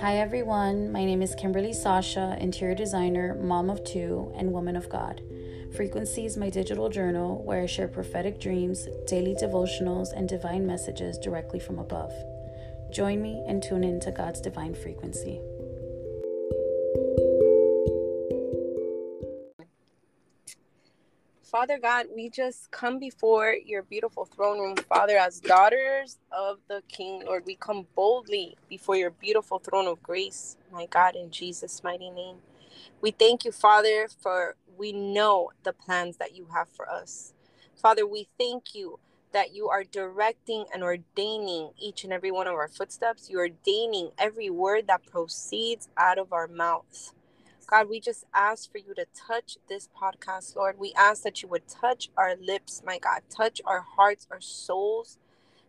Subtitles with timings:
[0.00, 4.90] Hi everyone, my name is Kimberly Sasha, interior designer, mom of two, and woman of
[4.90, 5.22] God.
[5.74, 11.16] Frequency is my digital journal where I share prophetic dreams, daily devotionals, and divine messages
[11.16, 12.12] directly from above.
[12.92, 15.40] Join me and tune in to God's divine frequency.
[21.56, 26.82] Father God, we just come before your beautiful throne room, Father, as daughters of the
[26.86, 27.44] King, Lord.
[27.46, 32.36] We come boldly before your beautiful throne of grace, my God, in Jesus' mighty name.
[33.00, 37.32] We thank you, Father, for we know the plans that you have for us.
[37.74, 38.98] Father, we thank you
[39.32, 43.30] that you are directing and ordaining each and every one of our footsteps.
[43.30, 47.14] You're ordaining every word that proceeds out of our mouths.
[47.66, 50.78] God, we just ask for you to touch this podcast, Lord.
[50.78, 55.18] We ask that you would touch our lips, my God, touch our hearts, our souls.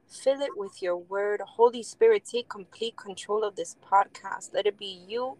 [0.07, 1.41] Fill it with your word.
[1.41, 4.53] Holy Spirit, take complete control of this podcast.
[4.53, 5.37] Let it be you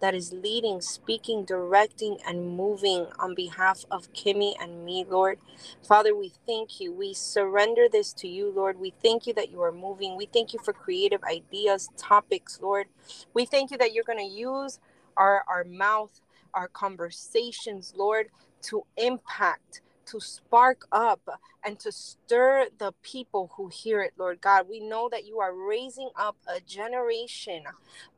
[0.00, 5.38] that is leading, speaking, directing, and moving on behalf of Kimmy and me, Lord.
[5.86, 6.92] Father, we thank you.
[6.92, 8.78] We surrender this to you, Lord.
[8.80, 10.16] We thank you that you are moving.
[10.16, 12.86] We thank you for creative ideas, topics, Lord.
[13.34, 14.80] We thank you that you're going to use
[15.16, 16.20] our, our mouth,
[16.54, 18.28] our conversations, Lord,
[18.62, 21.20] to impact, to spark up,
[21.64, 24.68] and to stir the people who hear it, Lord God.
[24.68, 27.64] We know that you are raising up a generation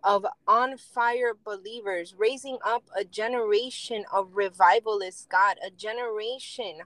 [0.05, 6.81] of on fire believers, raising up a generation of revivalists, God, a generation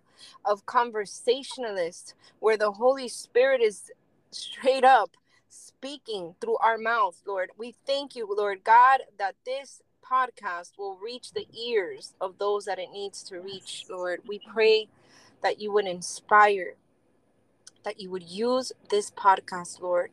[0.44, 3.90] of conversationalists where the Holy Spirit is
[4.30, 5.16] straight up
[5.48, 7.50] speaking through our mouth, Lord.
[7.58, 12.78] We thank you, Lord God, that this podcast will reach the ears of those that
[12.78, 14.20] it needs to reach, Lord.
[14.26, 14.88] We pray
[15.42, 16.74] that you would inspire,
[17.84, 20.10] that you would use this podcast, Lord.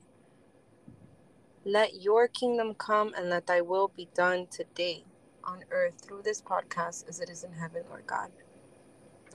[1.65, 5.03] Let your kingdom come and let thy will be done today
[5.43, 8.29] on earth through this podcast as it is in heaven, Lord God.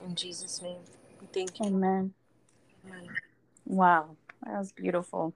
[0.05, 0.81] In Jesus' name,
[1.19, 1.65] we thank you.
[1.65, 2.13] Amen.
[2.87, 3.09] Amen.
[3.65, 4.15] Wow,
[4.45, 5.33] that was beautiful.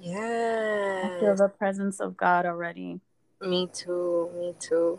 [0.00, 1.02] Yeah.
[1.04, 3.00] I feel the presence of God already.
[3.42, 4.30] Me too.
[4.38, 4.98] Me too.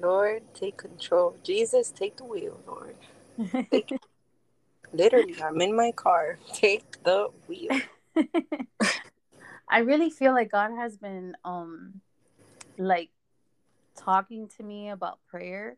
[0.00, 1.36] Lord, take control.
[1.42, 2.96] Jesus, take the wheel, Lord.
[3.70, 3.90] Take,
[4.92, 6.38] literally, I'm in my car.
[6.52, 7.80] Take the wheel.
[9.68, 12.00] I really feel like God has been um
[12.78, 13.10] like
[13.96, 15.76] talking to me about prayer.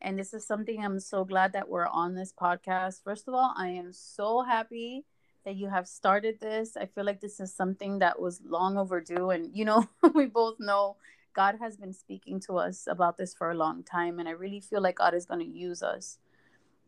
[0.00, 3.02] And this is something I'm so glad that we're on this podcast.
[3.02, 5.04] First of all, I am so happy
[5.44, 6.76] that you have started this.
[6.76, 9.30] I feel like this is something that was long overdue.
[9.30, 10.96] And, you know, we both know
[11.34, 14.18] God has been speaking to us about this for a long time.
[14.18, 16.18] And I really feel like God is going to use us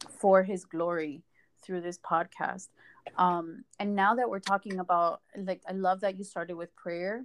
[0.09, 1.23] for his glory
[1.63, 2.69] through this podcast.
[3.17, 7.25] Um, and now that we're talking about, like, I love that you started with prayer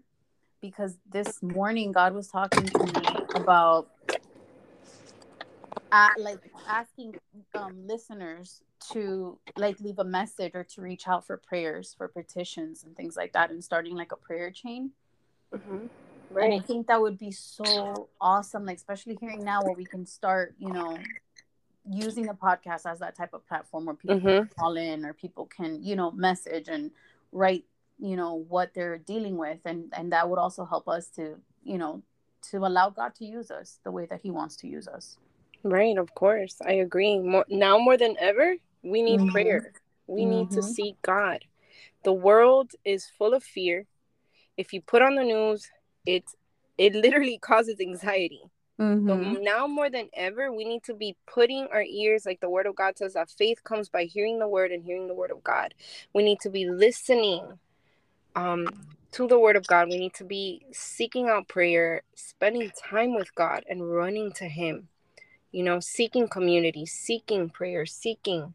[0.62, 3.90] because this morning God was talking to me about
[6.18, 7.16] like asking
[7.56, 12.84] um, listeners to like leave a message or to reach out for prayers for petitions
[12.84, 14.92] and things like that and starting like a prayer chain
[15.54, 15.88] mm-hmm.
[16.32, 16.46] Right.
[16.46, 20.06] and i think that would be so awesome like especially hearing now where we can
[20.06, 20.98] start you know
[21.90, 24.46] using the podcast as that type of platform where people mm-hmm.
[24.60, 26.92] call in or people can you know message and
[27.32, 27.66] write
[28.00, 31.78] you know what they're dealing with and and that would also help us to you
[31.78, 32.02] know
[32.42, 35.18] to allow god to use us the way that he wants to use us
[35.64, 39.32] right of course i agree more now more than ever we need mm-hmm.
[39.32, 39.74] prayer
[40.08, 40.32] we mm-hmm.
[40.32, 40.70] need to mm-hmm.
[40.70, 41.44] seek god
[42.04, 43.86] the world is full of fear
[44.58, 45.70] if you put on the news
[46.16, 46.24] it
[46.78, 48.42] it literally causes anxiety.
[48.80, 49.10] Mm-hmm.
[49.10, 52.66] so now more than ever we need to be putting our ears like the word
[52.66, 55.44] of god says that faith comes by hearing the word and hearing the word of
[55.44, 55.74] god.
[56.14, 57.60] We need to be listening
[58.36, 58.68] um
[59.12, 59.90] to the word of god.
[59.90, 64.88] We need to be seeking out prayer spending time with god and running to him
[65.52, 68.54] you know seeking community seeking prayer seeking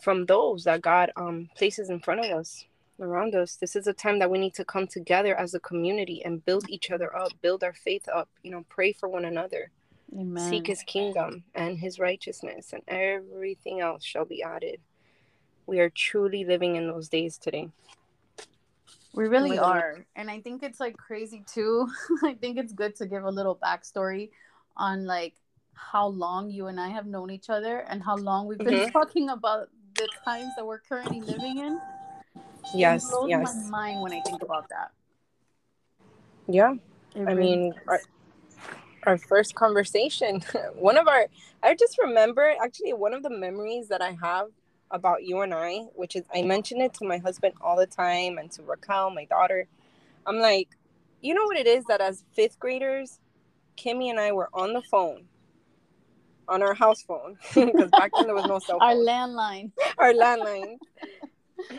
[0.00, 2.64] from those that god um places in front of us
[3.00, 6.22] around us this is a time that we need to come together as a community
[6.24, 9.70] and build each other up build our faith up you know pray for one another
[10.18, 10.50] Amen.
[10.50, 14.80] seek his kingdom and his righteousness and everything else shall be added
[15.66, 17.70] we are truly living in those days today
[19.18, 20.06] we really are.
[20.14, 21.88] And I think it's like crazy too.
[22.22, 24.30] I think it's good to give a little backstory
[24.76, 25.34] on like
[25.74, 28.90] how long you and I have known each other and how long we've been mm-hmm.
[28.92, 31.80] talking about the times that we're currently living in.
[32.74, 33.04] Yes.
[33.04, 33.68] It blows yes.
[33.70, 34.90] my mind when I think about that.
[36.46, 36.74] Yeah.
[37.14, 38.00] It I really mean, our,
[39.04, 40.42] our first conversation,
[40.74, 41.26] one of our,
[41.62, 44.48] I just remember actually one of the memories that I have
[44.90, 48.38] about you and I, which is I mention it to my husband all the time
[48.38, 49.66] and to Raquel, my daughter.
[50.26, 50.68] I'm like,
[51.20, 53.20] you know what it is that as fifth graders,
[53.76, 55.24] Kimmy and I were on the phone,
[56.48, 58.88] on our house phone, because back then there was no cell phone.
[58.88, 59.72] Our landline.
[59.98, 60.78] Our landline.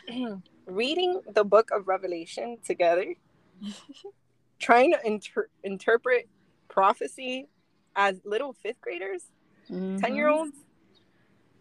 [0.69, 3.15] reading the book of Revelation together,
[4.59, 6.27] trying to inter- interpret
[6.67, 7.47] prophecy
[7.95, 9.23] as little fifth graders,
[9.67, 10.15] 10 mm-hmm.
[10.15, 10.55] year olds.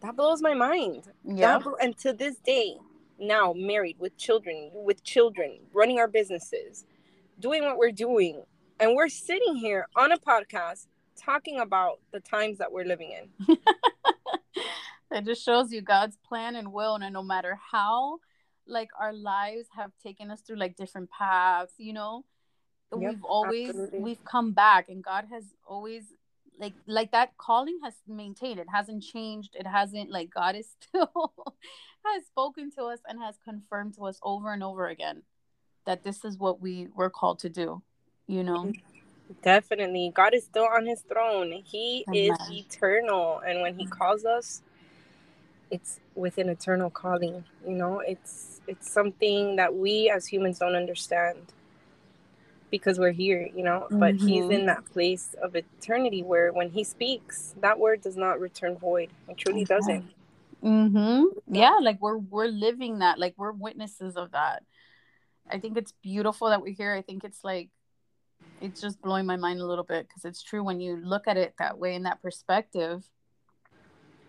[0.01, 1.03] That blows my mind.
[1.25, 1.59] Yeah.
[1.81, 2.77] and to this day,
[3.19, 6.85] now married with children, with children, running our businesses,
[7.39, 8.43] doing what we're doing.
[8.79, 13.57] And we're sitting here on a podcast talking about the times that we're living in.
[15.11, 16.95] it just shows you God's plan and will.
[16.95, 18.19] And no matter how
[18.69, 22.25] like our lives have taken us through like different paths, you know,
[22.91, 23.99] yep, we've always absolutely.
[23.99, 26.03] we've come back and God has always
[26.59, 28.59] like like that calling has maintained.
[28.59, 29.55] It hasn't changed.
[29.59, 31.33] It hasn't like god is still
[32.05, 35.23] has spoken to us and has confirmed to us over and over again
[35.85, 37.81] that this is what we were called to do
[38.29, 38.65] you know?
[38.65, 39.33] Mm-hmm.
[39.41, 40.11] Definitely.
[40.15, 41.51] God is still on his throne.
[41.65, 42.31] He Amen.
[42.31, 43.41] is eternal.
[43.45, 44.61] And when he calls us
[45.71, 50.75] it's with an eternal calling you know it's it's something that we as humans don't
[50.75, 51.37] understand
[52.71, 53.87] because we're here, you know.
[53.89, 54.27] But mm-hmm.
[54.27, 58.77] he's in that place of eternity where when he speaks, that word does not return
[58.77, 59.09] void.
[59.27, 59.75] It truly okay.
[59.75, 60.11] doesn't.
[60.63, 61.55] Mm-hmm.
[61.55, 64.63] Yeah, like we're we're living that, like we're witnesses of that.
[65.49, 66.93] I think it's beautiful that we're here.
[66.93, 67.69] I think it's like
[68.61, 71.37] it's just blowing my mind a little bit because it's true when you look at
[71.37, 73.03] it that way in that perspective.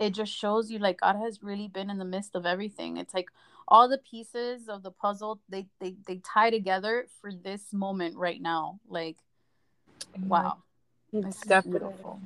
[0.00, 2.96] It just shows you like God has really been in the midst of everything.
[2.96, 3.28] It's like
[3.68, 8.42] all the pieces of the puzzle they they, they tie together for this moment right
[8.42, 8.80] now.
[8.88, 9.18] Like
[10.26, 10.58] wow.
[11.12, 12.20] It's definitely beautiful.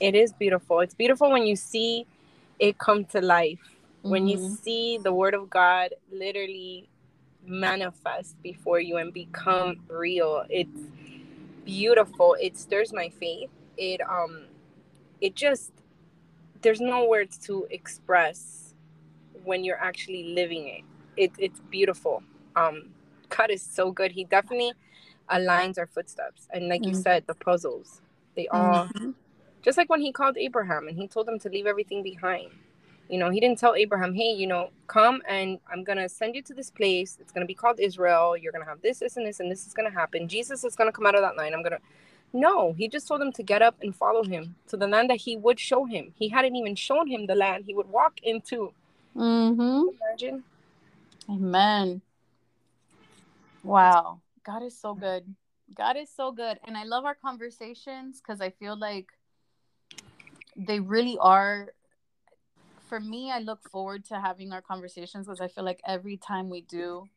[0.00, 0.80] It is beautiful.
[0.80, 2.06] It's beautiful when you see
[2.58, 3.58] it come to life.
[3.98, 4.10] Mm-hmm.
[4.10, 4.54] when you mm-hmm.
[4.54, 6.88] see the word of god literally
[7.44, 10.44] manifest before you and become real.
[10.48, 10.80] It's
[11.64, 12.36] beautiful.
[12.40, 13.50] It stirs my faith.
[13.76, 14.44] It um
[15.20, 15.72] it just
[16.62, 18.74] there's no words to express
[19.44, 20.84] when you're actually living it.
[21.16, 22.22] it it's beautiful.
[22.56, 22.90] Um,
[23.28, 24.12] God is so good.
[24.12, 24.72] He definitely
[25.30, 26.48] aligns our footsteps.
[26.52, 26.90] And like mm-hmm.
[26.90, 28.00] you said, the puzzles,
[28.34, 29.10] they all, mm-hmm.
[29.62, 32.50] just like when he called Abraham and he told him to leave everything behind.
[33.08, 36.34] You know, he didn't tell Abraham, hey, you know, come and I'm going to send
[36.34, 37.16] you to this place.
[37.20, 38.36] It's going to be called Israel.
[38.36, 40.28] You're going to have this, this, and this, and this is going to happen.
[40.28, 41.54] Jesus is going to come out of that line.
[41.54, 41.80] I'm going to.
[42.32, 45.16] No, he just told him to get up and follow him to the land that
[45.16, 46.12] he would show him.
[46.14, 48.72] He hadn't even shown him the land he would walk into.
[49.16, 49.88] Mm-hmm.
[50.02, 50.44] Imagine.
[51.30, 52.02] Amen.
[53.62, 54.20] Wow.
[54.44, 55.34] God is so good.
[55.74, 56.58] God is so good.
[56.66, 59.08] And I love our conversations because I feel like
[60.56, 61.68] they really are.
[62.88, 66.48] For me, I look forward to having our conversations because I feel like every time
[66.48, 67.08] we do,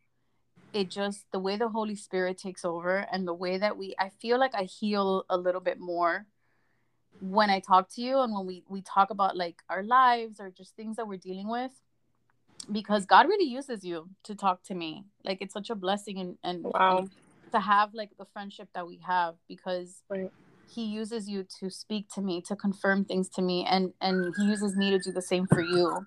[0.74, 4.10] it just the way the Holy Spirit takes over and the way that we, I
[4.10, 6.26] feel like I heal a little bit more
[7.20, 10.50] when I talk to you and when we we talk about like our lives or
[10.50, 11.72] just things that we're dealing with
[12.72, 15.06] because God really uses you to talk to me.
[15.24, 17.08] Like it's such a blessing and, and wow.
[17.52, 20.32] to have like the friendship that we have because right.
[20.74, 24.46] he uses you to speak to me, to confirm things to me and and he
[24.46, 26.06] uses me to do the same for you.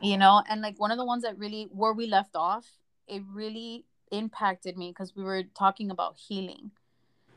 [0.00, 2.66] You know, and like one of the ones that really where we left off,
[3.08, 6.70] it really impacted me because we were talking about healing.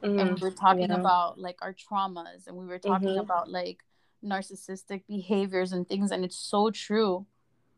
[0.03, 0.19] Mm-hmm.
[0.19, 0.99] And we were talking yeah.
[0.99, 3.19] about like our traumas and we were talking mm-hmm.
[3.19, 3.79] about like
[4.23, 7.25] narcissistic behaviors and things and it's so true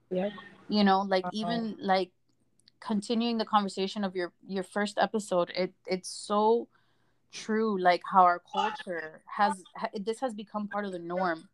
[0.09, 0.29] yeah
[0.67, 1.31] you know like uh-huh.
[1.33, 2.11] even like
[2.79, 6.67] continuing the conversation of your your first episode it it's so
[7.31, 9.61] true like how our culture has
[9.93, 11.49] this has become part of the norm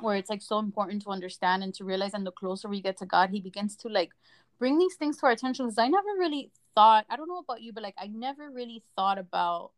[0.00, 2.96] where it's like so important to understand and to realize and the closer we get
[2.96, 4.10] to god he begins to like
[4.58, 7.60] bring these things to our attention because i never really thought i don't know about
[7.60, 9.70] you but like i never really thought about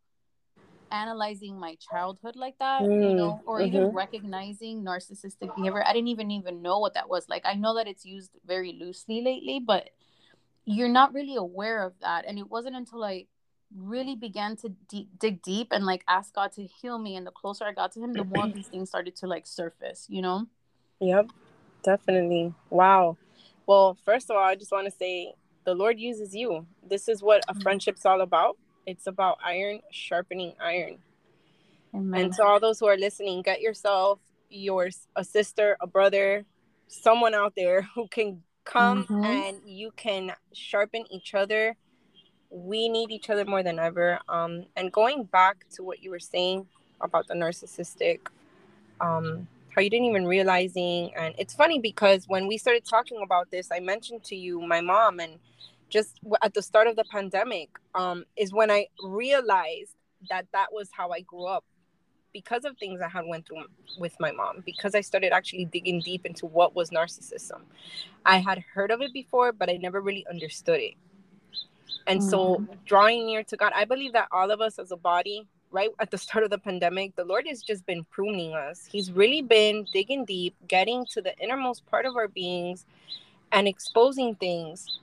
[0.93, 3.69] analyzing my childhood like that, mm, you know, or mm-hmm.
[3.69, 5.85] even recognizing narcissistic behavior.
[5.87, 7.29] I didn't even even know what that was.
[7.29, 9.91] Like I know that it's used very loosely lately, but
[10.65, 12.25] you're not really aware of that.
[12.27, 13.27] And it wasn't until I
[13.77, 17.31] really began to deep, dig deep and like ask God to heal me and the
[17.31, 20.47] closer I got to him, the more these things started to like surface, you know?
[21.01, 21.31] Yep.
[21.83, 22.53] Definitely.
[22.69, 23.17] Wow.
[23.71, 25.33] Well, first of all, I just want to say
[25.65, 26.67] the Lord uses you.
[26.83, 30.99] This is what a friendship's all about it's about iron sharpening iron.
[31.95, 32.21] Amen.
[32.21, 36.45] And to all those who are listening, get yourself yours a sister, a brother,
[36.89, 39.25] someone out there who can come mm-hmm.
[39.25, 41.77] and you can sharpen each other.
[42.51, 44.19] We need each other more than ever.
[44.29, 46.67] Um, and going back to what you were saying
[47.01, 48.19] about the narcissistic,
[49.01, 53.51] um, how you didn't even realizing, and it's funny because when we started talking about
[53.51, 55.39] this, I mentioned to you my mom and
[55.89, 59.95] just at the start of the pandemic um, is when I realized
[60.29, 61.65] that that was how I grew up
[62.33, 63.65] because of things I had went through
[63.99, 67.63] with my mom because I started actually digging deep into what was narcissism.
[68.25, 70.95] I had heard of it before but I never really understood it.
[72.07, 72.31] And mm-hmm.
[72.31, 75.91] so drawing near to God, I believe that all of us as a body right
[75.99, 78.87] at the start of the pandemic, the Lord has just been pruning us.
[78.91, 82.85] He's really been digging deep, getting to the innermost part of our beings
[83.53, 85.01] and exposing things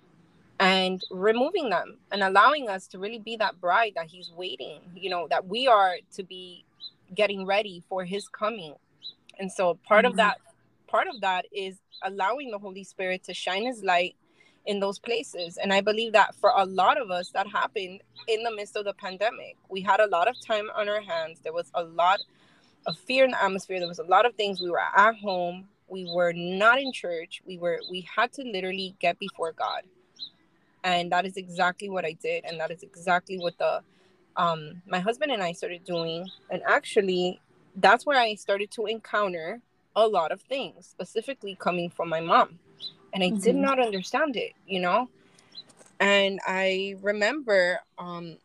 [0.60, 5.10] and removing them and allowing us to really be that bride that he's waiting, you
[5.10, 6.66] know, that we are to be
[7.14, 8.74] getting ready for his coming.
[9.40, 10.12] And so part mm-hmm.
[10.12, 10.38] of that
[10.88, 14.16] part of that is allowing the Holy Spirit to shine his light
[14.68, 15.58] in those places.
[15.58, 18.86] And I believe that for a lot of us, that happened in the midst of
[18.86, 19.56] the pandemic.
[19.70, 21.40] We had a lot of time on our hands.
[21.42, 22.20] There was a lot
[22.86, 23.80] of fear in the atmosphere.
[23.80, 24.62] There was a lot of things.
[24.62, 25.70] We were at home.
[25.88, 27.42] We were not in church.
[27.46, 29.84] We were we had to literally get before God.
[30.84, 32.44] And that is exactly what I did.
[32.46, 33.82] And that is exactly what the
[34.36, 36.28] um my husband and I started doing.
[36.50, 37.40] And actually
[37.78, 39.62] that's where I started to encounter
[39.96, 42.60] a lot of things, specifically coming from my mom
[43.14, 43.40] and I mm-hmm.
[43.40, 45.10] did not understand it, you know.
[46.00, 48.38] And I remember um,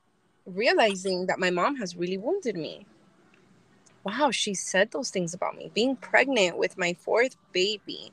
[0.46, 2.86] realizing that my mom has really wounded me.
[4.04, 8.12] Wow, she said those things about me, being pregnant with my fourth baby.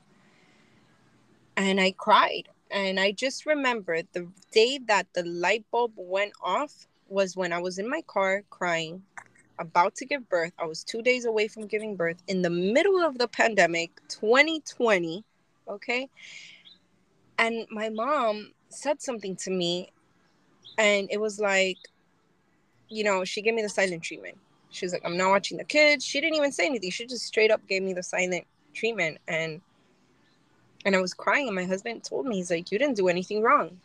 [1.56, 2.48] And I cried.
[2.70, 7.58] And I just remember the day that the light bulb went off was when I
[7.58, 9.02] was in my car crying,
[9.58, 10.52] about to give birth.
[10.58, 15.24] I was two days away from giving birth in the middle of the pandemic, 2020
[15.70, 16.08] okay?
[17.38, 19.90] And my mom said something to me
[20.78, 21.78] and it was like
[22.88, 24.36] you know she gave me the silent treatment.
[24.70, 26.04] She was like i'm not watching the kids.
[26.04, 26.90] She didn't even say anything.
[26.90, 29.60] She just straight up gave me the silent treatment and
[30.84, 33.42] and i was crying and my husband told me he's like you didn't do anything
[33.42, 33.78] wrong.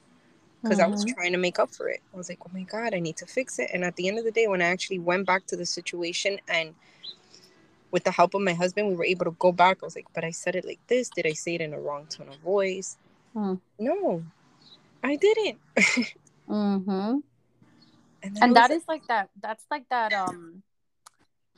[0.61, 0.87] Because mm-hmm.
[0.87, 2.01] i was trying to make up for it.
[2.13, 3.69] I was like oh my god i need to fix it.
[3.73, 6.39] And at the end of the day when i actually went back to the situation
[6.47, 6.73] and
[7.91, 9.79] with the help of my husband, we were able to go back.
[9.81, 11.09] I was like, but I said it like this.
[11.09, 12.97] Did I say it in a wrong tone of voice?
[13.33, 13.55] Hmm.
[13.79, 14.23] No,
[15.03, 15.59] I didn't.
[16.49, 17.17] mm-hmm.
[18.23, 19.29] And, and that is like that.
[19.41, 20.13] That's like that.
[20.13, 20.63] Um,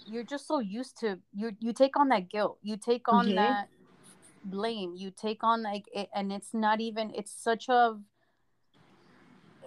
[0.05, 1.55] you're just so used to you.
[1.59, 2.59] You take on that guilt.
[2.61, 3.35] You take on mm-hmm.
[3.35, 3.69] that
[4.43, 4.95] blame.
[4.95, 7.13] You take on like it, and it's not even.
[7.15, 7.97] It's such a.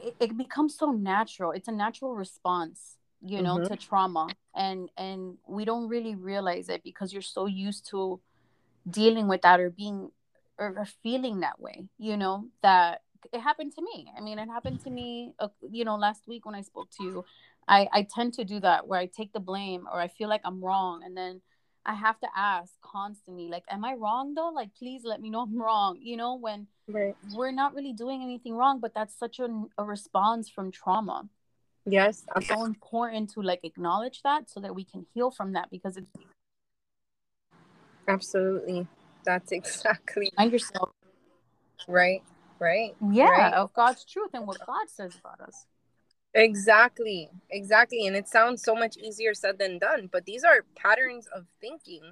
[0.02, 1.52] It, it becomes so natural.
[1.52, 3.72] It's a natural response you know mm-hmm.
[3.72, 4.28] to trauma.
[4.54, 8.20] And and we don't really realize it because you're so used to
[8.88, 10.10] dealing with that or being
[10.58, 14.10] or, feeling that way you know that it happened to me.
[14.16, 17.04] I mean it happened to me uh, you know last week when i spoke to
[17.04, 17.24] you
[17.68, 20.40] i i tend to do that where i take the blame or i feel like
[20.44, 21.02] i'm wrong.
[21.04, 21.42] And then
[21.84, 24.50] i have to ask constantly like am i wrong though?
[24.50, 27.14] Like please let me know i'm wrong you know when right.
[27.34, 29.48] we're not really doing anything wrong but that's such a,
[29.78, 31.28] a response from trauma
[31.86, 32.24] Yes.
[32.36, 35.96] It's so important to like acknowledge that so that we can heal from that because
[35.96, 36.10] it's
[38.08, 38.86] absolutely
[39.24, 40.90] that's exactly find yourself.
[41.88, 42.22] Right.
[42.58, 42.94] Right.
[43.10, 43.54] Yeah, right.
[43.54, 45.66] of God's truth and what God says about us.
[46.34, 47.30] Exactly.
[47.50, 48.06] Exactly.
[48.06, 52.02] And it sounds so much easier said than done, but these are patterns of thinking,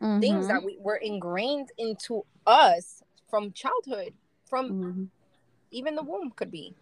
[0.00, 0.20] mm-hmm.
[0.20, 4.14] things that we were ingrained into us from childhood,
[4.48, 5.04] from mm-hmm.
[5.72, 6.74] even the womb could be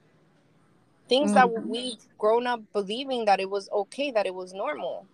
[1.08, 1.54] things mm-hmm.
[1.54, 5.06] that we've grown up believing that it was okay, that it was normal.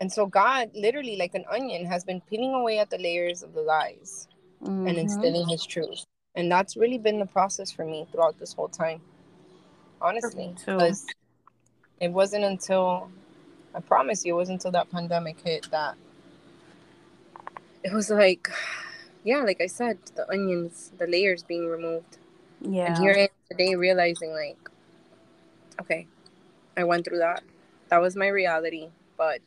[0.00, 3.52] And so God, literally like an onion, has been peeling away at the layers of
[3.52, 4.28] the lies
[4.62, 4.86] mm-hmm.
[4.86, 6.06] and instilling his truth.
[6.34, 9.00] And that's really been the process for me throughout this whole time.
[10.00, 10.54] Honestly.
[10.56, 11.06] Because
[12.00, 13.10] it wasn't until
[13.74, 15.96] I promise you, it wasn't until that pandemic hit that
[17.82, 18.48] it was like,
[19.24, 22.18] yeah, like I said, the onions, the layers being removed.
[22.60, 22.86] Yeah.
[22.86, 24.58] And here I am today realizing like,
[25.80, 26.06] okay,
[26.76, 27.42] I went through that.
[27.88, 29.40] That was my reality, but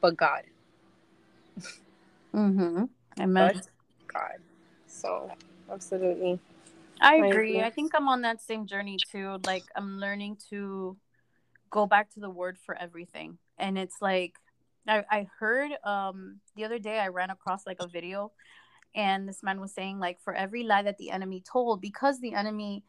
[0.00, 0.42] but God.
[2.34, 2.84] Mm-hmm.
[3.20, 3.52] Amen.
[3.54, 3.68] But
[4.12, 4.38] God.
[4.86, 5.30] So
[5.70, 6.38] absolutely.
[7.00, 7.60] I agree.
[7.60, 9.38] I think I'm on that same journey too.
[9.44, 10.96] Like I'm learning to
[11.70, 13.38] go back to the word for everything.
[13.58, 14.34] And it's like
[14.86, 18.32] I, I heard um the other day I ran across like a video
[18.94, 22.34] and this man was saying like for every lie that the enemy told because the
[22.34, 22.84] enemy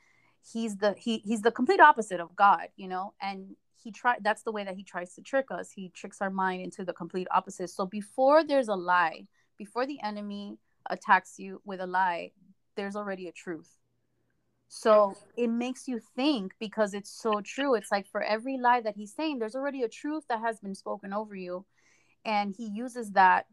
[0.51, 4.43] he's the he he's the complete opposite of god you know and he try that's
[4.43, 5.72] the way that he tries to trick us.
[5.72, 7.70] He tricks our mind into the complete opposite.
[7.70, 9.27] So before there's a lie
[9.58, 10.58] before the enemy
[10.89, 12.31] attacks you with a lie
[12.75, 13.77] there's already a truth.
[14.67, 17.75] So it makes you think because it's so true.
[17.75, 20.75] It's like for every lie that he's saying there's already a truth that has been
[20.75, 21.65] spoken over you
[22.24, 23.48] and he uses that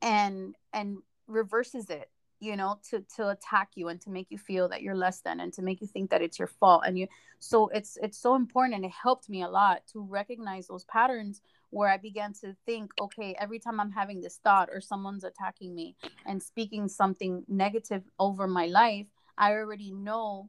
[0.00, 4.68] and and reverses it you know to to attack you and to make you feel
[4.68, 6.82] that you're less than and to make you think that it's your fault.
[6.86, 10.66] And you so it's it's so important and it helped me a lot to recognize
[10.66, 11.40] those patterns
[11.70, 15.74] where i began to think okay every time i'm having this thought or someone's attacking
[15.74, 20.48] me and speaking something negative over my life i already know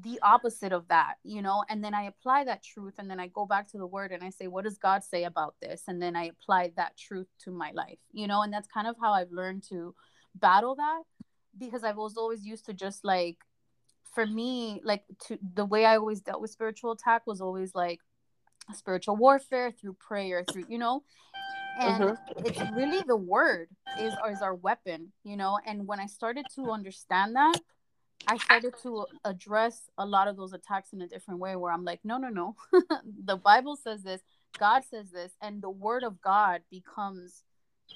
[0.00, 1.64] the opposite of that you know?
[1.68, 4.24] And then i apply that truth and then i go back to the word and
[4.24, 5.82] i say what does god say about this?
[5.88, 8.42] And then i apply that truth to my life you know?
[8.42, 9.94] And that's kind of how i've learned to
[10.34, 11.02] battle that
[11.58, 13.38] because I was always used to just like
[14.14, 18.00] for me like to the way I always dealt with spiritual attack was always like
[18.72, 21.02] spiritual warfare through prayer through you know?
[21.80, 22.46] And mm-hmm.
[22.46, 23.68] it's really the word
[23.98, 25.58] is is our weapon you know?
[25.66, 27.60] And when I started to understand that
[28.26, 31.84] I started to address a lot of those attacks in a different way where I'm
[31.84, 32.56] like no no no.
[33.24, 34.22] The bible says this
[34.58, 37.42] God says this and the word of God becomes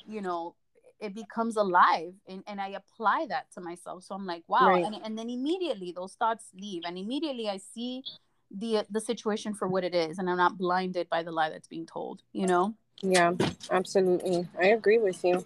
[0.06, 0.54] you know
[0.99, 4.04] it becomes alive and, and i apply that to myself.
[4.04, 4.68] So i'm like wow.
[4.68, 4.85] Right.
[4.85, 8.02] and, and then immediately those thoughts leave and immediately i see
[8.50, 11.68] the the situation for what it is and i'm not blinded by the lie that's
[11.68, 12.75] being told you know?
[13.02, 13.33] Yeah
[13.71, 14.49] absolutely.
[14.61, 15.45] I agree with you.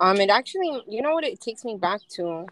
[0.00, 2.46] Um it actually you know what it takes me back to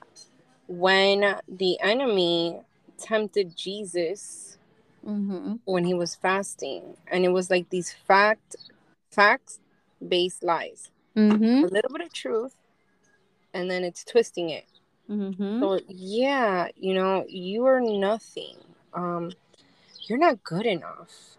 [0.70, 2.60] when the enemy
[2.96, 4.58] tempted jesus
[5.04, 5.54] mm-hmm.
[5.64, 8.56] when he was fasting and it was like these fact
[9.10, 9.58] facts
[10.06, 11.64] based lies mm-hmm.
[11.64, 12.54] a little bit of truth,
[13.54, 14.66] and then it's twisting it.
[15.10, 15.60] Mm-hmm.
[15.60, 18.56] So yeah, you know, you are nothing.
[18.94, 19.32] Um,
[20.06, 21.36] you're not good enough.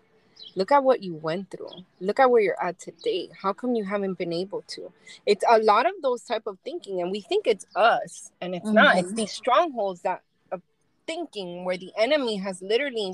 [0.55, 1.69] Look at what you went through.
[1.99, 3.29] Look at where you're at today.
[3.41, 4.91] How come you haven't been able to?
[5.25, 8.65] It's a lot of those type of thinking, and we think it's us, and it's
[8.65, 8.75] mm-hmm.
[8.75, 8.97] not.
[8.97, 9.15] It's mm-hmm.
[9.15, 10.61] these strongholds that of
[11.07, 13.13] thinking where the enemy has literally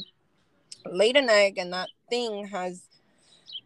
[0.85, 2.87] laid an egg, and that thing has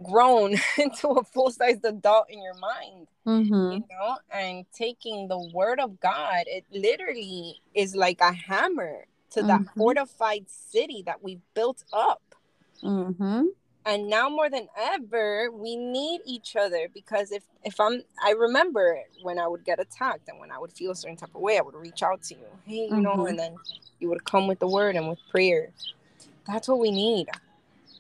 [0.04, 3.72] grown into a full-sized adult in your mind, mm-hmm.
[3.72, 9.40] you know, and taking the word of God, it literally is like a hammer to
[9.40, 9.48] mm-hmm.
[9.48, 12.22] that fortified city that we've built up.
[12.84, 13.46] Mm-hmm.
[13.86, 19.00] And now more than ever, we need each other because if if I'm, I remember
[19.24, 21.58] when I would get attacked and when I would feel a certain type of way,
[21.58, 23.28] I would reach out to you, hey, you know, mm-hmm.
[23.28, 23.56] and then
[24.00, 25.70] you would come with the word and with prayer.
[26.46, 27.28] That's what we need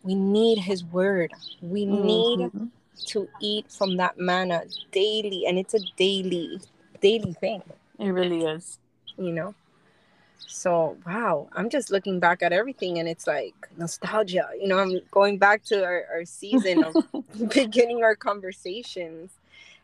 [0.04, 2.65] we need his word we need mm-hmm.
[3.06, 6.60] to eat from that manna daily and it's a daily
[7.02, 7.62] daily thing
[8.00, 8.80] it really is
[9.17, 9.54] you know
[10.47, 14.99] so wow i'm just looking back at everything and it's like nostalgia you know i'm
[15.12, 16.95] going back to our, our season of
[17.49, 19.32] beginning our conversations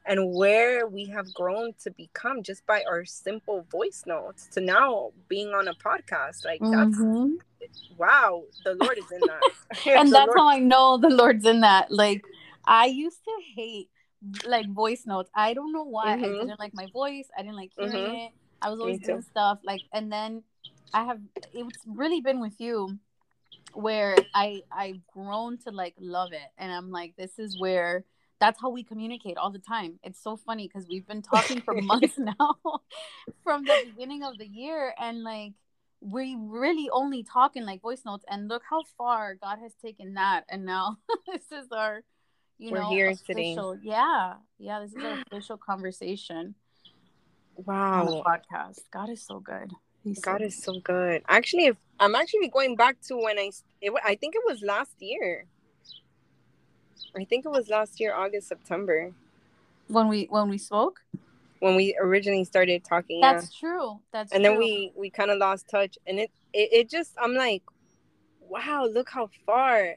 [0.08, 5.12] and where we have grown to become just by our simple voice notes to now
[5.28, 7.34] being on a podcast like mm-hmm.
[7.98, 9.42] wow the lord is in that
[10.00, 10.38] and that's lord...
[10.38, 12.24] how i know the lord's in that like
[12.66, 13.90] i used to hate
[14.46, 16.24] like voice notes i don't know why mm-hmm.
[16.24, 18.16] i didn't like my voice i didn't like hearing mm-hmm.
[18.16, 20.44] it i was always doing stuff like and then
[20.94, 21.20] i have
[21.54, 22.98] it's really been with you
[23.74, 26.50] where i i've grown to like love it.
[26.58, 28.06] And i'm like this is where
[28.40, 30.00] that's how we communicate all the time.
[30.04, 32.56] It's so funny because we've been talking for months now
[33.44, 34.94] from the beginning of the year.
[35.00, 35.54] And like
[36.02, 38.26] we really only talk in like voice notes.
[38.30, 40.44] And look how far God has taken that.
[40.50, 42.04] And now this is our
[42.60, 43.90] you We're know here official today.
[43.90, 46.56] yeah yeah this is our official conversation
[47.66, 49.72] wow podcast God is so good
[50.04, 53.52] He's God so is so good actually if I'm actually going back to when I
[53.82, 55.46] it, I think it was last year
[57.18, 59.12] I think it was last year, August, September.
[59.88, 61.02] When we when we spoke?
[61.60, 63.22] When we originally started talking.
[63.22, 63.70] That's yeah.
[63.70, 64.00] true.
[64.12, 64.36] That's true.
[64.36, 64.52] and true.
[64.52, 67.64] then we we kind of lost touch and it, it it just I'm like,
[68.42, 69.96] wow, look how far.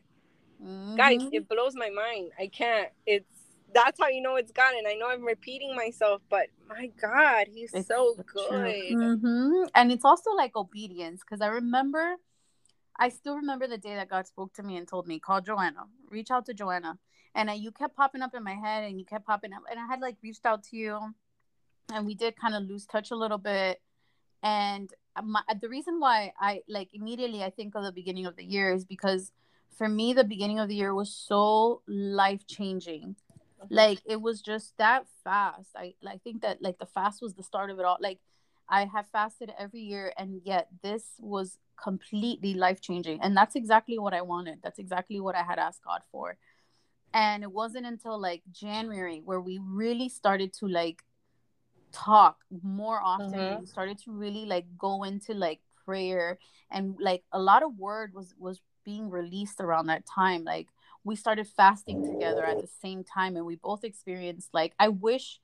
[0.63, 0.97] Mm-hmm.
[0.97, 2.31] Guys, it blows my mind.
[2.39, 2.89] I can't.
[3.07, 3.40] It's
[3.75, 4.75] that's how you know it's God.
[4.77, 8.93] And I know I'm repeating myself, but my God, He's it's so good.
[8.93, 9.63] Mm-hmm.
[9.75, 12.17] And it's also like obedience because I remember
[13.01, 15.85] I still remember the day that God spoke to me and told me, call Joanna,
[16.11, 16.99] reach out to Joanna.
[17.35, 19.63] And uh, you kept popping up in my head and you kept popping up.
[19.71, 20.99] And I had like reached out to you
[21.93, 23.81] and we did kind of lose touch a little bit.
[24.43, 24.93] And
[25.25, 28.73] my, the reason why I like immediately I think of the beginning of the year
[28.73, 29.33] is because
[29.81, 33.17] for me, the beginning of the year was so life changing.
[33.69, 35.71] Like it was just that fast.
[35.77, 37.99] I, I think that like the fast was the start of it all.
[38.01, 38.19] Like
[38.69, 43.21] I have fasted every year, and yet this was completely life changing.
[43.21, 44.61] And that's exactly what I wanted.
[44.63, 46.37] That's exactly what I had asked God for.
[47.13, 51.03] And it wasn't until like January where we really started to like
[51.93, 53.33] talk more often.
[53.33, 53.61] Mm-hmm.
[53.61, 56.39] We started to really like go into like prayer
[56.71, 60.45] and like a lot of word was was being released around that time.
[60.45, 60.69] Like
[61.05, 65.41] we started fasting together at the same time and we both experienced like I wish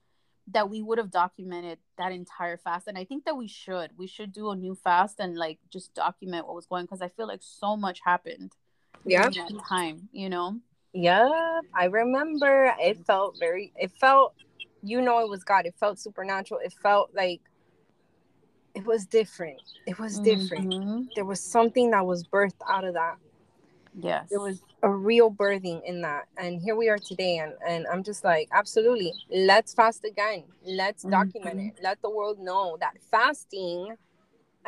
[0.53, 3.90] that we would have documented that entire fast and i think that we should.
[3.97, 7.09] We should do a new fast and like just document what was going because i
[7.09, 8.53] feel like so much happened
[9.05, 9.29] yeah.
[9.69, 10.61] time you know?
[10.92, 12.75] Yeah i remember.
[12.79, 14.35] It felt very it felt
[14.83, 15.66] you know it was god.
[15.66, 16.61] It felt supernatural.
[16.62, 17.40] It felt like
[18.75, 19.61] it was different.
[19.87, 20.73] It was different.
[20.73, 21.03] Mm-hmm.
[21.14, 23.16] there was something that was birthed out of that
[24.01, 27.87] yes there was a real birthing in that and here we are today and, and
[27.91, 30.45] i'm just like absolutely let's fast again.
[30.65, 31.69] Let's document mm-hmm.
[31.69, 31.83] it.
[31.83, 33.97] Let the world know that fasting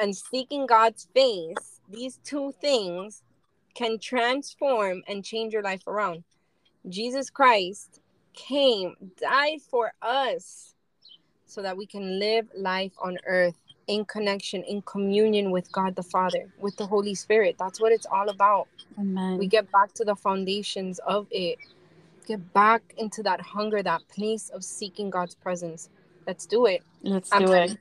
[0.01, 3.23] and seeking god's face these two things
[3.75, 6.25] can transform and change your life around.
[6.89, 8.01] Jesus christ
[8.35, 10.75] came died for us
[11.47, 13.57] so that we can live life on earth
[13.89, 17.57] in connection, in communion with God the Father, with the Holy Spirit.
[17.59, 18.69] That's what it's all about.
[18.99, 19.39] Amen.
[19.39, 21.59] We get back to the foundations of it.
[22.27, 25.89] Get back into that hunger, that place of seeking God's presence.
[26.27, 26.83] Let's do it.
[27.03, 27.73] Let's I'm do ready.
[27.73, 27.79] it.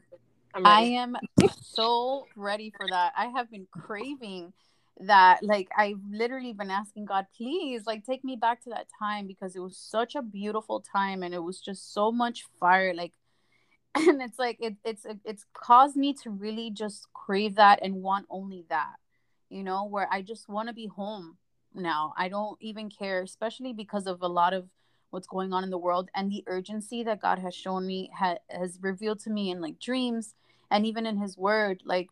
[0.56, 1.17] I am
[1.62, 3.13] so ready for that.
[3.15, 4.54] I have been craving
[5.02, 5.43] that.
[5.43, 9.56] Like, I've literally been asking God, please, like, take me back to that time because
[9.56, 12.93] it was such a beautiful time and it was just so much fire.
[12.93, 13.13] Like,
[14.08, 18.26] and it's like it, it's it's caused me to really just crave that and want
[18.30, 18.96] only that
[19.50, 21.38] you know where i just want to be home
[21.78, 22.14] now.
[22.18, 24.68] I don't even care especially because of a lot of
[25.10, 28.40] what's going on in the world and the urgency that god has shown me ha-
[28.50, 30.34] has revealed to me in like dreams
[30.70, 31.82] and even in his word.
[31.86, 32.10] Like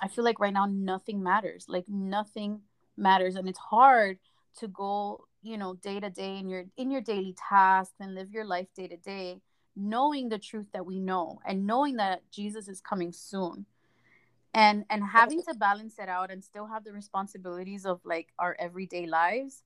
[0.00, 1.66] i feel like right now nothing matters.
[1.68, 2.60] Like nothing
[2.96, 3.34] matters.
[3.36, 4.18] And it's hard
[4.58, 8.30] to go you know day to day in your in your daily tasks and live
[8.30, 9.40] your life day to day
[9.76, 13.66] knowing the truth that we know and knowing that Jesus is coming soon.
[14.54, 18.56] And and having to balance it out and still have the responsibilities of like our
[18.58, 19.62] everyday lives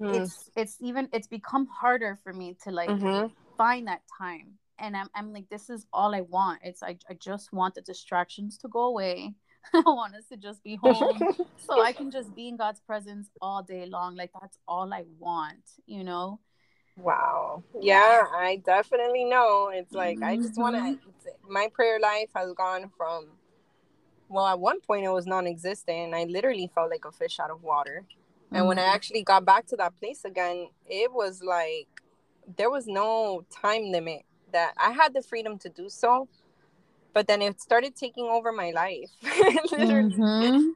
[0.00, 0.22] mm.
[0.22, 3.26] it's it's even it's become harder for me to like mm-hmm.
[3.56, 4.54] find that time.
[4.78, 6.60] And I'm, I'm like this is all i want.
[6.64, 9.34] It's I, I just want the distractions to go away.
[9.74, 11.20] I want us to just be home
[11.58, 14.16] so i can just be in god's presence all day long.
[14.16, 16.40] Like that's all i want you know
[16.96, 17.62] Wow.
[17.80, 19.70] Yeah, I definitely know.
[19.72, 20.24] It's like mm-hmm.
[20.24, 20.82] I just want to.
[20.82, 21.52] Mm-hmm.
[21.52, 23.26] My prayer life has gone from.
[24.28, 26.14] Well, at one point it was non-existent.
[26.14, 28.04] I literally felt like a fish out of water.
[28.50, 28.68] And mm-hmm.
[28.68, 28.94] when I mm-hmm.
[28.94, 31.88] actually got back to that place again, it was like
[32.56, 34.22] there was no time limit
[34.52, 36.28] that I had the freedom to do so.
[37.12, 39.10] But then it started taking over my life.
[39.24, 40.70] mm-hmm.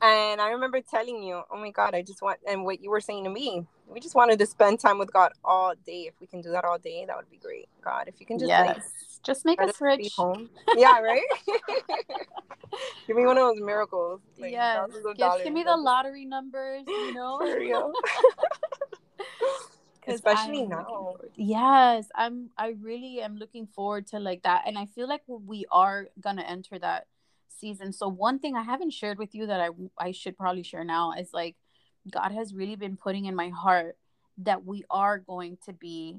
[0.00, 3.00] And I remember telling you, oh my God, I just want, and what you were
[3.00, 6.06] saying to me, we just wanted to spend time with God all day.
[6.08, 7.68] If we can do that all day, that would be great.
[7.82, 8.66] God, if you can just yes.
[8.66, 8.82] Like,
[9.22, 10.12] just make us rich.
[10.16, 10.50] Home.
[10.76, 11.22] Yeah, right.
[13.06, 14.20] give me one of those miracles.
[14.38, 16.84] Like, yes, give, give me the lottery numbers.
[16.86, 17.92] You know, for real.
[20.06, 25.08] especially now yes i'm i really am looking forward to like that and i feel
[25.08, 27.06] like we are gonna enter that
[27.64, 27.92] season.
[27.92, 31.12] So one thing I haven't shared with you that I I should probably share now
[31.12, 31.56] is like
[32.10, 33.96] God has really been putting in my heart
[34.38, 36.18] that we are going to be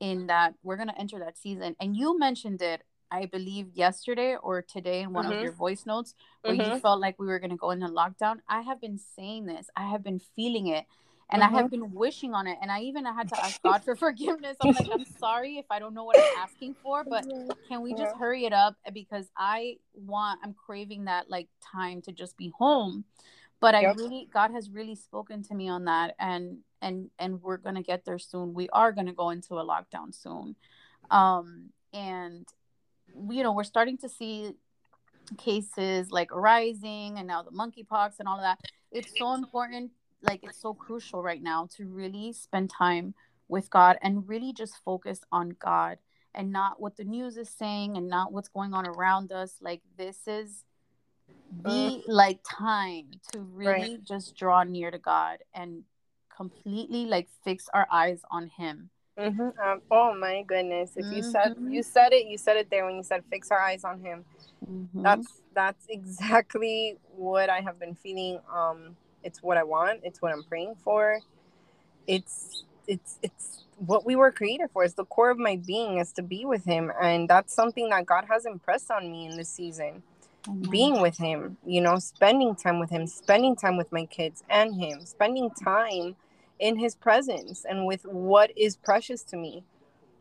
[0.00, 1.76] in that we're going to enter that season.
[1.80, 5.34] And you mentioned it I believe yesterday or today in one mm-hmm.
[5.34, 6.72] of your voice notes where mm-hmm.
[6.72, 8.36] you felt like we were going to go into lockdown.
[8.48, 9.68] I have been saying this.
[9.76, 10.86] I have been feeling it
[11.30, 11.54] and mm-hmm.
[11.54, 11.82] I have mm-hmm.
[11.82, 12.56] been wishing on it.
[12.62, 14.56] And I even had to ask God for forgiveness.
[14.62, 17.26] I'm like, I'm sorry if I don't know what I'm asking for, but
[17.68, 22.12] can we just hurry it up because I want, I'm craving that like time to
[22.12, 23.04] just be home.
[23.62, 23.94] But yep.
[23.96, 27.82] I really, God has really spoken to me on that, and and and we're gonna
[27.82, 28.54] get there soon.
[28.54, 30.56] We are gonna go into a lockdown soon,
[31.12, 32.44] um, and
[33.30, 34.50] you know we're starting to see
[35.38, 38.58] cases like arising, and now the monkeypox and all of that.
[38.90, 43.14] It's so important like it's so crucial right now to really spend time
[43.46, 45.98] with God and really just focus on God
[46.34, 49.54] and not what the news is saying and not what's going on around us.
[49.60, 50.64] Like this is
[51.62, 52.02] the mm.
[52.06, 54.04] like time to really right.
[54.04, 55.82] just draw near to God and
[56.34, 58.90] completely like fix our eyes on Him.
[59.18, 59.60] Mm-hmm.
[59.62, 60.92] Um, oh my goodness!
[60.96, 61.14] If mm-hmm.
[61.14, 61.80] you said you mm-hmm.
[61.82, 64.24] said it, you said it there when you said fix our eyes on Him.
[64.68, 65.02] Mm-hmm.
[65.02, 68.40] That's that's exactly what I have been feeling.
[68.52, 70.00] Um, it's what I want.
[70.02, 71.20] It's what I'm praying for.
[72.06, 74.84] It's it's it's what we were created for.
[74.84, 76.92] It's the core of my being is to be with him.
[77.00, 80.02] And that's something that God has impressed on me in this season.
[80.44, 80.70] Mm-hmm.
[80.70, 84.74] Being with him, you know, spending time with him, spending time with my kids and
[84.74, 86.16] him, spending time
[86.58, 89.64] in his presence and with what is precious to me.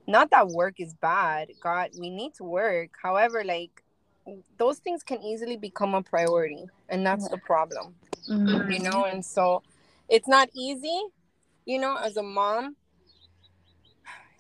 [0.07, 1.49] Not that work is bad.
[1.62, 2.91] God, we need to work.
[3.01, 3.84] However, like
[4.57, 6.65] those things can easily become a priority.
[6.89, 7.95] And that's the problem
[8.29, 8.71] mm-hmm.
[8.71, 9.62] you know and so
[10.10, 11.01] it's not easy
[11.65, 12.75] you know as a mom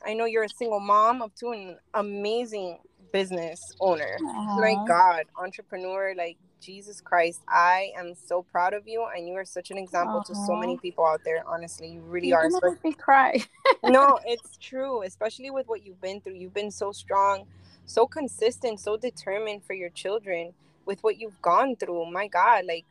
[0.03, 2.79] I know you're a single mom of two and amazing
[3.11, 4.17] business owner.
[4.21, 9.45] My God, entrepreneur, like Jesus Christ, I am so proud of you, and you are
[9.45, 11.43] such an example to so many people out there.
[11.47, 12.49] Honestly, you really You're are.
[12.63, 13.43] make me cry.
[13.83, 16.35] no, it's true, especially with what you've been through.
[16.35, 17.45] You've been so strong,
[17.85, 20.53] so consistent, so determined for your children
[20.85, 22.11] with what you've gone through.
[22.11, 22.85] My God, like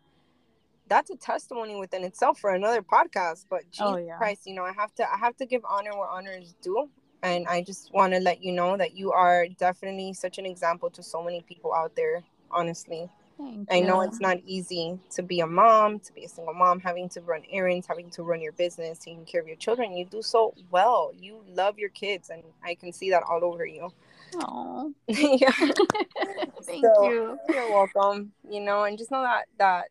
[0.89, 3.47] that's a testimony within itself for another podcast.
[3.49, 4.17] But oh, Jesus Oh, yeah.
[4.17, 6.91] Christ, you know, I have to I have to give honor where honor is due.
[7.23, 10.89] And I just want to let you know that you are definitely such an example
[10.91, 13.09] to so many people out there, honestly.
[13.39, 16.79] Thank I know it's not easy to be a mom, to be a single mom,
[16.81, 19.97] having to run errands, having to run your business, taking care of your children.
[19.97, 21.13] You do so well.
[21.19, 23.91] You love your kids, and I can see that all over you.
[24.37, 25.51] Oh, yeah,
[26.65, 27.39] thank So- you.
[27.49, 28.33] you're welcome.
[28.49, 29.87] You know, and just know that that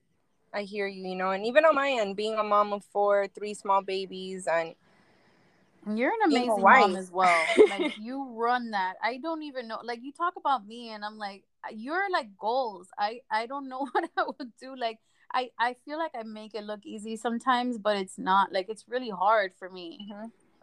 [0.53, 1.07] I hear you.
[1.09, 4.47] You know, and even on my end, being a mom of four, three small babies,
[4.47, 4.75] and
[5.87, 7.47] You're an amazing mom as well.
[7.69, 8.95] Like you run that.
[9.03, 9.79] I don't even know.
[9.83, 12.87] Like you talk about me, and I'm like, you're like goals.
[12.97, 14.75] I I don't know what I would do.
[14.75, 14.99] Like
[15.33, 18.51] I I feel like I make it look easy sometimes, but it's not.
[18.51, 19.99] Like it's really hard for me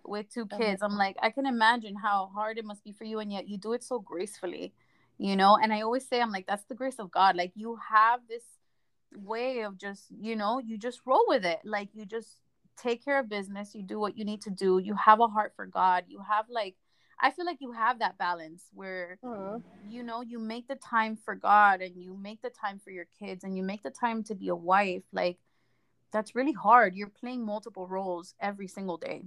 [0.04, 0.82] with two kids.
[0.82, 3.58] I'm like, I can imagine how hard it must be for you, and yet you
[3.58, 4.72] do it so gracefully,
[5.18, 5.58] you know.
[5.60, 7.36] And I always say, I'm like, that's the grace of God.
[7.36, 8.44] Like you have this
[9.16, 11.60] way of just, you know, you just roll with it.
[11.64, 12.28] Like you just
[12.76, 13.74] take care of business.
[13.74, 14.78] You do what you need to do.
[14.78, 16.04] You have a heart for God.
[16.08, 16.76] You have like,
[17.20, 19.62] I feel like you have that balance where Mhm.
[19.88, 23.06] you know you make the time for god and you make the time for your
[23.18, 25.38] kids and you make the time to be a wife like
[26.12, 29.22] that's really hard you're playing multiple roles every single day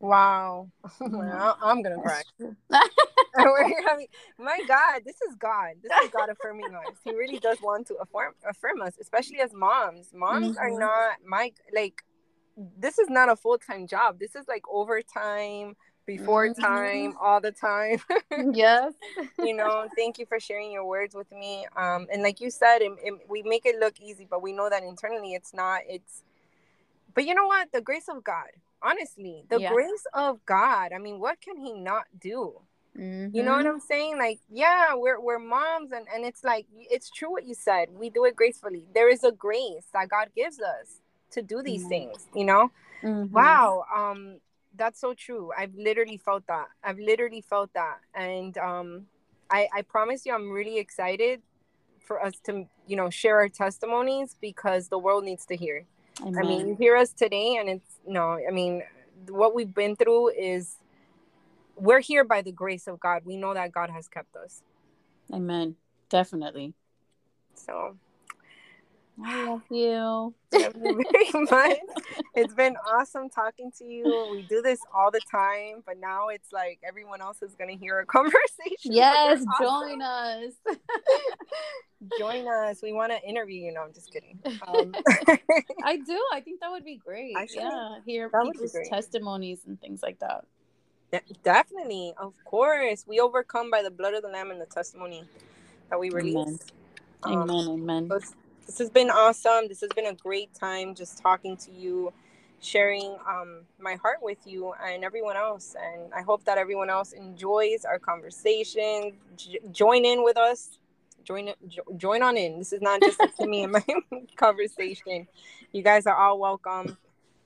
[0.00, 1.10] Wow, Mhm.
[1.18, 2.22] Well, I'm gonna cry.
[2.38, 2.54] That's
[3.34, 3.52] true.
[3.52, 5.74] We're having, my God, this is God.
[5.82, 6.96] This is God affirming us.
[7.04, 10.12] He really does want to affirm affirm us, especially as moms.
[10.12, 10.80] Moms are Mhm.
[10.80, 12.02] not my like.
[12.56, 14.18] This is not a full time job.
[14.18, 16.60] This is like overtime, before Mhm.
[16.60, 18.00] time, all the time.
[18.52, 18.92] yes
[19.42, 21.66] you know, thank you for sharing your words with me.
[21.76, 24.68] Um, and like you said, it, it- we make it look easy, but we know
[24.70, 25.82] that internally it's not.
[25.88, 26.22] It's,
[27.14, 27.72] but you know what?
[27.72, 28.48] The grace of God.
[28.82, 29.72] Honestly, the Yeah.
[29.72, 30.92] grace of God.
[30.92, 32.60] I mean, what can He not do?
[32.94, 33.70] You know what Mhm.
[33.70, 34.18] I'm saying?
[34.18, 37.90] Like, yeah, we're we're moms, and and it's like it's true what you said.
[37.92, 38.86] We do it gracefully.
[38.94, 41.00] There is a grace that God gives us
[41.32, 41.88] to do these Mhm.
[41.88, 42.28] things.
[42.34, 42.70] You know?
[43.02, 43.30] Mhm.
[43.30, 43.84] Wow.
[43.94, 44.40] Um,
[44.74, 45.52] that's so true.
[45.56, 46.68] I've literally felt that.
[46.82, 49.06] I've literally felt that, and um,
[49.50, 51.42] I I promise you, I'm really excited
[52.00, 55.84] for us to you know share our testimonies because the world needs to hear.
[56.20, 56.38] Amen.
[56.38, 58.38] I mean, you hear us today, and it's no.
[58.46, 58.82] I mean,
[59.28, 60.78] what we've been through is
[61.76, 63.22] we're here by the grace of God.
[63.24, 64.62] We know that God has kept us.
[65.32, 65.76] Amen.
[66.08, 66.74] Definitely.
[67.54, 67.96] So
[69.22, 70.34] I love you.
[70.52, 71.78] love you very much.
[72.34, 74.28] It's been awesome talking to you.
[74.30, 77.96] We do this all the time, but now it's like everyone else is gonna hear
[77.96, 78.92] our conversation.
[78.92, 79.66] Yes, Awesome.
[79.66, 80.52] join us.
[82.18, 82.80] Join us.
[82.82, 83.72] We want to interview you.
[83.72, 84.38] No, I'm just kidding.
[84.66, 84.94] Um,
[85.84, 86.20] I do.
[86.32, 87.36] I think that would be great.
[87.36, 90.44] Actually, yeah, hear that people's testimonies and things like that.
[91.12, 95.22] de- definitely, of course, we overcome by the blood of the Lamb and the testimony
[95.90, 96.34] that we release.
[96.34, 96.58] Amen.
[97.24, 97.68] Um, Amen.
[97.68, 98.08] Amen.
[98.66, 99.68] This has been awesome.
[99.68, 102.12] This has been a great time just talking to you,
[102.60, 105.74] sharing um, my heart with you and everyone else.
[105.80, 109.12] And I hope that everyone else enjoys our conversation.
[109.36, 110.78] J- join in with us.
[111.24, 112.58] Join jo- join on in.
[112.58, 113.84] This is not just a Kimmy and my
[114.36, 115.26] conversation.
[115.72, 116.96] You guys are all welcome.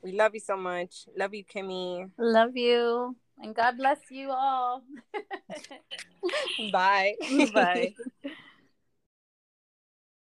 [0.02, 1.06] We love you so much.
[1.16, 2.10] Love you, Kimmy.
[2.18, 3.16] Love you.
[3.38, 4.82] And God bless you all.
[6.70, 7.14] Bye.
[7.52, 7.94] Bye.